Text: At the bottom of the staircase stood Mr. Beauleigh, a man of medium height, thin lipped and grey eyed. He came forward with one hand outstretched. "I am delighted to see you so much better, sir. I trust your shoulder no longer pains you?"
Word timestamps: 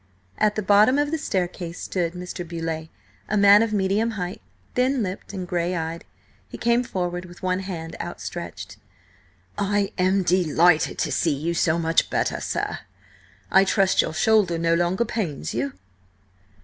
At 0.39 0.55
the 0.55 0.63
bottom 0.63 0.97
of 0.97 1.11
the 1.11 1.19
staircase 1.19 1.79
stood 1.79 2.13
Mr. 2.13 2.43
Beauleigh, 2.43 2.89
a 3.29 3.37
man 3.37 3.61
of 3.61 3.71
medium 3.71 4.09
height, 4.17 4.41
thin 4.73 5.03
lipped 5.03 5.31
and 5.31 5.47
grey 5.47 5.75
eyed. 5.75 6.05
He 6.49 6.57
came 6.57 6.81
forward 6.83 7.25
with 7.25 7.43
one 7.43 7.59
hand 7.59 7.95
outstretched. 8.01 8.77
"I 9.59 9.93
am 9.99 10.23
delighted 10.23 10.97
to 10.97 11.11
see 11.11 11.35
you 11.35 11.53
so 11.53 11.77
much 11.77 12.09
better, 12.09 12.41
sir. 12.41 12.79
I 13.51 13.63
trust 13.63 14.01
your 14.01 14.15
shoulder 14.15 14.57
no 14.57 14.73
longer 14.73 15.05
pains 15.05 15.53
you?" 15.53 15.73